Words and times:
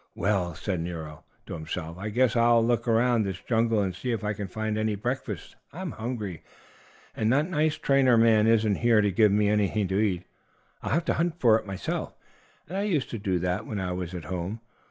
"Well," 0.15 0.55
said 0.55 0.79
Nero 0.79 1.25
to 1.45 1.53
himself, 1.53 1.99
"I 1.99 2.09
guess 2.09 2.35
I'll 2.35 2.65
look 2.65 2.87
around 2.87 3.21
this 3.21 3.39
jungle 3.39 3.81
and 3.83 3.95
see 3.95 4.11
if 4.11 4.23
I 4.23 4.33
can 4.33 4.47
find 4.47 4.75
any 4.75 4.95
breakfast. 4.95 5.55
I'm 5.71 5.91
hungry, 5.91 6.41
and 7.15 7.31
that 7.31 7.47
nice 7.51 7.75
trainer 7.77 8.17
man 8.17 8.47
isn't 8.47 8.77
here 8.77 9.01
to 9.01 9.11
give 9.11 9.31
me 9.31 9.47
anything 9.47 9.87
to 9.89 9.99
eat. 9.99 10.23
I'll 10.81 10.89
have 10.93 11.05
to 11.05 11.13
hunt 11.13 11.39
for 11.39 11.59
it 11.59 11.67
myself, 11.67 12.15
as 12.67 12.77
I 12.77 12.81
used 12.81 13.11
to 13.11 13.19
do 13.19 13.39
when 13.63 13.79
I 13.79 13.91
was 13.91 14.15
at 14.15 14.25
home. 14.25 14.61